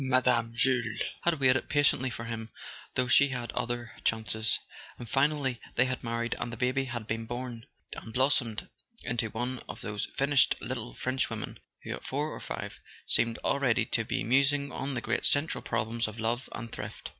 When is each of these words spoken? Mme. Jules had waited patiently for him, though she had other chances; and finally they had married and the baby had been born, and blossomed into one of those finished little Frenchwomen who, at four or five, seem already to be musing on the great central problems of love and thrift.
Mme. 0.03 0.51
Jules 0.55 0.99
had 1.25 1.39
waited 1.39 1.69
patiently 1.69 2.09
for 2.09 2.23
him, 2.25 2.49
though 2.95 3.07
she 3.07 3.27
had 3.27 3.51
other 3.51 3.91
chances; 4.03 4.57
and 4.97 5.07
finally 5.07 5.61
they 5.75 5.85
had 5.85 6.03
married 6.03 6.33
and 6.39 6.51
the 6.51 6.57
baby 6.57 6.85
had 6.85 7.05
been 7.05 7.27
born, 7.27 7.67
and 7.93 8.11
blossomed 8.11 8.67
into 9.03 9.29
one 9.29 9.59
of 9.69 9.81
those 9.81 10.05
finished 10.17 10.55
little 10.59 10.95
Frenchwomen 10.95 11.59
who, 11.83 11.91
at 11.93 12.03
four 12.03 12.29
or 12.31 12.39
five, 12.39 12.79
seem 13.05 13.35
already 13.43 13.85
to 13.85 14.03
be 14.03 14.23
musing 14.23 14.71
on 14.71 14.95
the 14.95 15.01
great 15.01 15.23
central 15.23 15.61
problems 15.61 16.07
of 16.07 16.19
love 16.19 16.49
and 16.51 16.71
thrift. 16.71 17.09